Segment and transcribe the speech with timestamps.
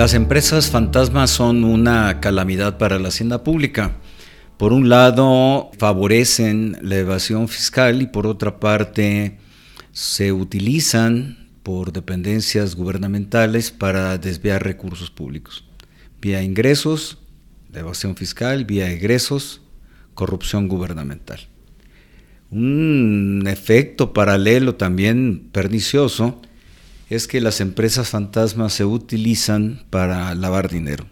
[0.00, 3.98] Las empresas fantasmas son una calamidad para la hacienda pública.
[4.56, 9.36] Por un lado, favorecen la evasión fiscal y por otra parte,
[9.92, 15.66] se utilizan por dependencias gubernamentales para desviar recursos públicos.
[16.22, 17.18] Vía ingresos,
[17.74, 19.60] evasión fiscal, vía egresos,
[20.14, 21.40] corrupción gubernamental.
[22.50, 26.40] Un efecto paralelo también pernicioso
[27.10, 31.06] es que las empresas fantasmas se utilizan para lavar dinero.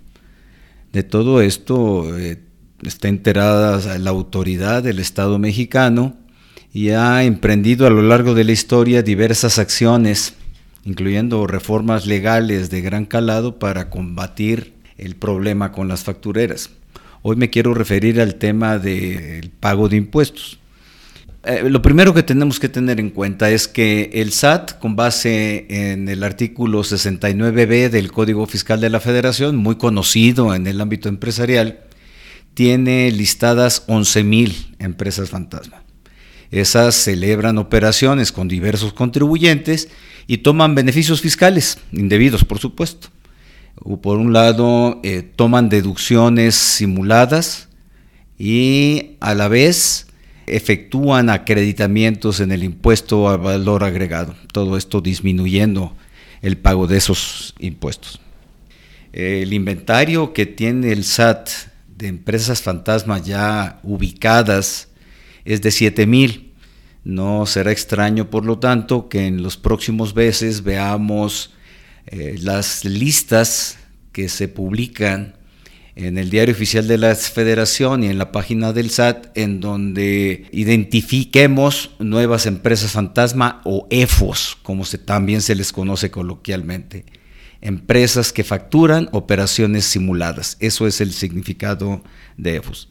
[0.93, 2.41] De todo esto eh,
[2.83, 6.17] está enterada la autoridad del Estado mexicano
[6.73, 10.35] y ha emprendido a lo largo de la historia diversas acciones,
[10.85, 16.71] incluyendo reformas legales de gran calado para combatir el problema con las factureras.
[17.23, 20.61] Hoy me quiero referir al tema del pago de impuestos.
[21.49, 25.65] Eh, lo primero que tenemos que tener en cuenta es que el SAT, con base
[25.71, 31.09] en el artículo 69b del Código Fiscal de la Federación, muy conocido en el ámbito
[31.09, 31.81] empresarial,
[32.53, 35.85] tiene listadas 11.000 empresas fantasma.
[36.51, 39.89] Esas celebran operaciones con diversos contribuyentes
[40.27, 43.09] y toman beneficios fiscales, indebidos por supuesto.
[44.03, 47.71] Por un lado, eh, toman deducciones simuladas
[48.37, 50.08] y a la vez
[50.57, 55.97] efectúan acreditamientos en el impuesto al valor agregado, todo esto disminuyendo
[56.43, 58.21] el pago de esos impuestos.
[59.13, 61.49] El inventario que tiene el SAT
[61.97, 64.89] de empresas fantasmas ya ubicadas
[65.45, 66.53] es de 7000.
[67.05, 71.55] No será extraño, por lo tanto, que en los próximos meses veamos
[72.07, 73.79] eh, las listas
[74.13, 75.38] que se publican
[75.99, 80.47] en el diario oficial de la Federación y en la página del SAT, en donde
[80.53, 87.05] identifiquemos nuevas empresas fantasma o EFOS, como también se les conoce coloquialmente.
[87.61, 90.57] Empresas que facturan operaciones simuladas.
[90.61, 92.05] Eso es el significado
[92.37, 92.89] de EFOS.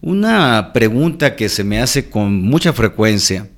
[0.00, 3.50] Una pregunta que se me hace con mucha frecuencia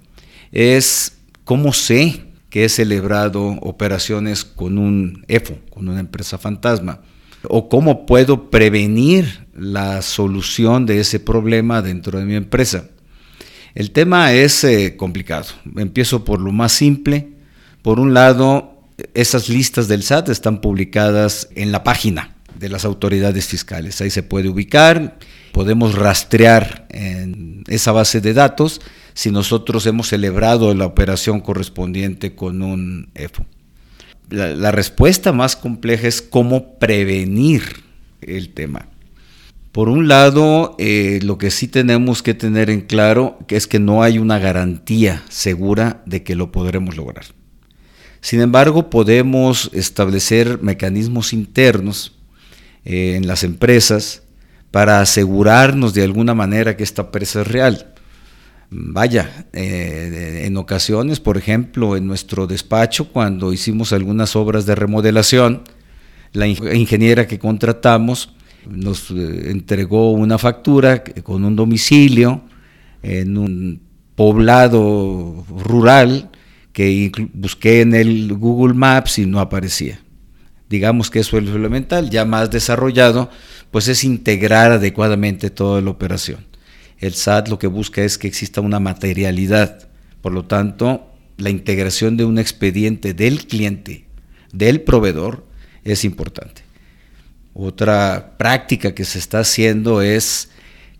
[0.50, 7.02] es cómo sé que he celebrado operaciones con un EFO, con una empresa fantasma
[7.48, 12.88] o cómo puedo prevenir la solución de ese problema dentro de mi empresa.
[13.74, 15.46] El tema es eh, complicado.
[15.76, 17.30] Empiezo por lo más simple.
[17.82, 18.80] Por un lado,
[19.14, 24.00] esas listas del SAT están publicadas en la página de las autoridades fiscales.
[24.00, 25.18] Ahí se puede ubicar,
[25.52, 28.80] podemos rastrear en esa base de datos
[29.12, 33.44] si nosotros hemos celebrado la operación correspondiente con un EFO
[34.30, 37.62] la, respuesta más compleja es cómo prevenir
[38.20, 38.88] el tema.
[39.72, 44.02] Por un lado, eh, lo que sí tenemos que tener en claro es que no
[44.02, 47.24] hay una garantía segura de que lo podremos lograr.
[48.20, 52.14] Sin embargo, podemos establecer mecanismos internos
[52.84, 54.22] eh, en las empresas
[54.70, 57.93] para asegurarnos de alguna manera que esta empresa es real.
[58.76, 65.62] Vaya, eh, en ocasiones, por ejemplo, en nuestro despacho, cuando hicimos algunas obras de remodelación,
[66.32, 68.34] la ingeniera que contratamos
[68.68, 72.42] nos eh, entregó una factura con un domicilio
[73.04, 73.80] en un
[74.16, 76.30] poblado rural
[76.72, 80.00] que busqué en el Google Maps y no aparecía.
[80.68, 83.30] Digamos que eso es lo elemental, ya más desarrollado,
[83.70, 86.53] pues es integrar adecuadamente toda la operación.
[87.04, 89.90] El SAT lo que busca es que exista una materialidad.
[90.22, 94.06] Por lo tanto, la integración de un expediente del cliente,
[94.54, 95.46] del proveedor,
[95.84, 96.62] es importante.
[97.52, 100.48] Otra práctica que se está haciendo es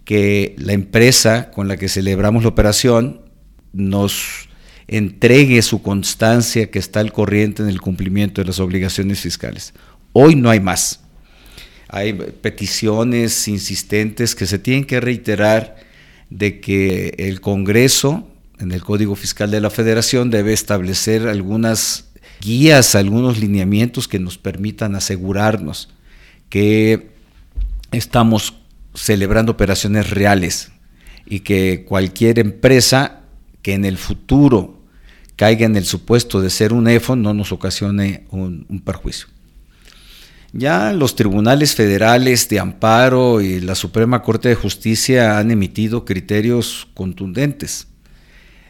[0.04, 3.22] que la empresa con la que celebramos la operación
[3.72, 4.50] nos
[4.86, 9.72] entregue su constancia que está al corriente en el cumplimiento de las obligaciones fiscales.
[10.12, 11.00] Hoy no hay más.
[11.88, 15.83] Hay peticiones insistentes que se tienen que reiterar
[16.30, 18.28] de que el Congreso,
[18.58, 22.06] en el Código Fiscal de la Federación, debe establecer algunas
[22.40, 25.90] guías, algunos lineamientos que nos permitan asegurarnos
[26.48, 27.10] que
[27.90, 28.54] estamos
[28.94, 30.70] celebrando operaciones reales
[31.26, 33.22] y que cualquier empresa
[33.62, 34.80] que en el futuro
[35.36, 39.33] caiga en el supuesto de ser un EFO no nos ocasione un, un perjuicio.
[40.56, 46.86] Ya los tribunales federales de amparo y la Suprema Corte de Justicia han emitido criterios
[46.94, 47.88] contundentes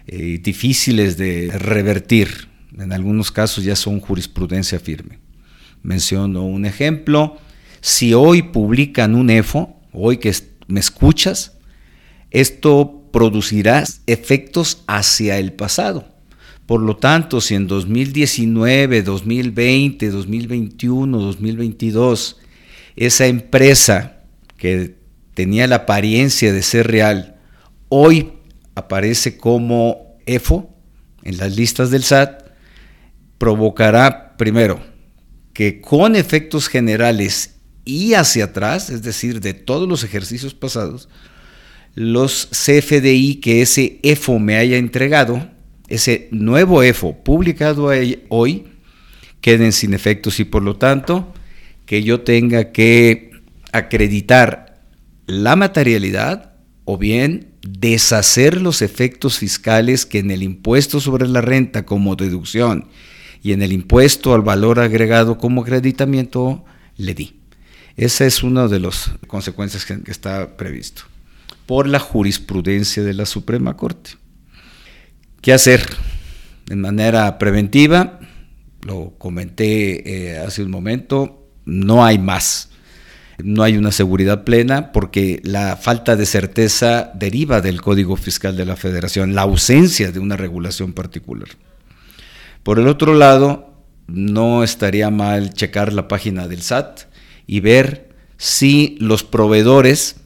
[0.06, 2.48] y eh, difíciles de revertir.
[2.78, 5.18] En algunos casos ya son jurisprudencia firme.
[5.82, 7.36] Menciono un ejemplo.
[7.82, 10.34] Si hoy publican un EFO, hoy que
[10.66, 11.52] me escuchas,
[12.30, 16.13] esto producirá efectos hacia el pasado
[16.66, 22.38] Por lo tanto, si en 2019, 2020, 2021, 2022,
[22.96, 24.22] esa empresa
[24.56, 24.96] que
[25.34, 27.36] tenía la apariencia de ser real,
[27.88, 28.32] hoy
[28.74, 30.74] aparece como EFO
[31.22, 32.44] en las listas del SAT,
[33.38, 34.80] provocará primero
[35.52, 41.08] que con efectos generales y hacia atrás, es decir, de todos los ejercicios pasados,
[41.94, 45.48] los CFDI que ese EFO me haya entregado,
[45.88, 47.90] ese nuevo EFO publicado
[48.28, 48.64] hoy,
[49.40, 51.32] queden sin efectos y por lo tanto
[51.86, 53.30] que yo tenga que
[53.72, 54.80] acreditar
[55.26, 56.54] la materialidad
[56.84, 62.88] o bien deshacer los efectos fiscales que en el impuesto sobre la renta como deducción
[63.42, 66.64] y en el impuesto al valor agregado como acreditamiento
[66.96, 67.40] le di.
[67.96, 71.02] Esa es una de las consecuencias que, está previsto
[71.66, 74.12] por la jurisprudencia de la Suprema Corte.
[75.44, 75.84] ¿Qué hacer?
[76.64, 78.18] De manera preventiva,
[78.80, 82.70] lo comenté eh, hace un momento, no hay más.
[83.36, 88.64] No hay una seguridad plena porque la falta de certeza deriva del Código Fiscal de
[88.64, 91.50] la Federación, la ausencia de una regulación particular.
[92.62, 97.00] Por el otro lado, no estaría mal checar la página del SAT
[97.46, 100.16] y ver si los proveedores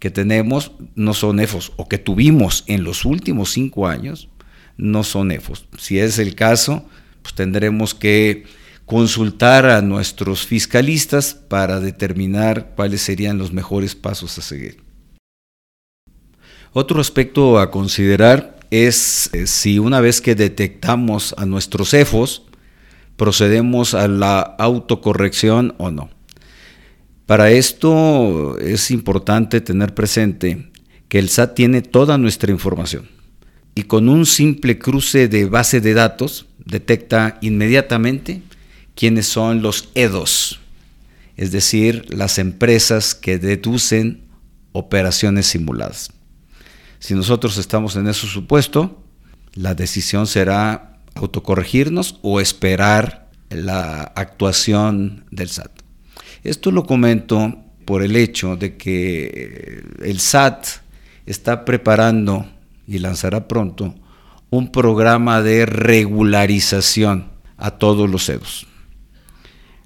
[0.00, 4.30] que tenemos no son EFOS o que tuvimos en los últimos cinco años
[4.76, 5.66] no son EFOS.
[5.78, 6.84] Si es el caso,
[7.22, 8.44] pues tendremos que
[8.84, 14.80] consultar a nuestros fiscalistas para determinar cuáles serían los mejores pasos a seguir.
[16.72, 22.42] Otro aspecto a considerar es eh, si una vez que detectamos a nuestros EFOS,
[23.16, 26.10] procedemos a la autocorrección o no.
[27.24, 30.70] Para esto es importante tener presente
[31.08, 33.15] que el SAT tiene toda nuestra información
[33.76, 38.42] y con un simple cruce de base de datos detecta inmediatamente
[38.94, 40.58] quiénes son los EDOS,
[41.36, 44.22] es decir, las empresas que deducen
[44.72, 46.10] operaciones simuladas.
[47.00, 49.04] Si nosotros estamos en ese supuesto,
[49.54, 55.82] la decisión será autocorregirnos o esperar la actuación del SAT.
[56.44, 60.66] Esto lo comento por el hecho de que el SAT
[61.26, 62.55] está preparando
[62.86, 63.94] y lanzará pronto
[64.50, 68.66] un programa de regularización a todos los EDOS.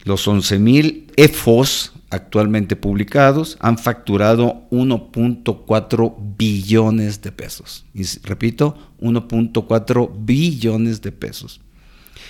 [0.05, 7.87] Los 11.000 EFOS actualmente publicados han facturado 1.4 billones de pesos.
[7.95, 11.61] Y repito, 1.4 billones de pesos.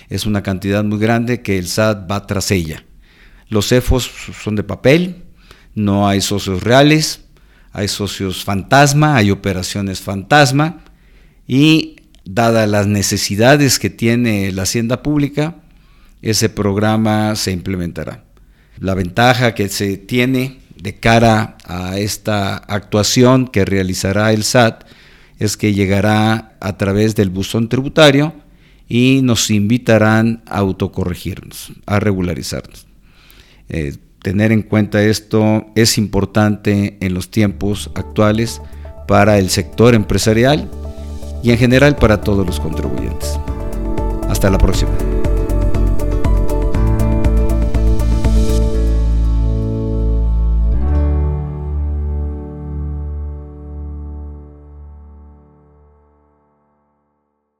[0.09, 2.83] Es una cantidad muy grande que el SAT va tras ella.
[3.49, 4.09] Los EFOS
[4.41, 5.23] son de papel,
[5.73, 7.25] no hay socios reales,
[7.73, 10.83] hay socios fantasma, hay operaciones fantasma
[11.47, 15.55] y dadas las necesidades que tiene la hacienda pública,
[16.21, 18.23] ese programa se implementará.
[18.79, 24.83] La ventaja que se tiene de cara a esta actuación que realizará el SAT
[25.39, 28.33] es que llegará a través del buzón tributario
[28.87, 32.85] y nos invitarán a autocorregirnos, a regularizarnos.
[33.69, 38.61] Eh, tener en cuenta esto es importante en los tiempos actuales
[39.07, 40.69] para el sector empresarial
[41.43, 43.39] y en general para todos los contribuyentes.
[44.29, 44.91] Hasta la próxima.